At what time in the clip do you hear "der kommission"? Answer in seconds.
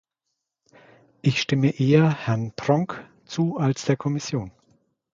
3.85-4.49